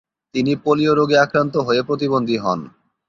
[0.35, 2.59] তিনি পোলিও রোগে আক্রান্ত হয়ে প্রতিবন্ধী হন।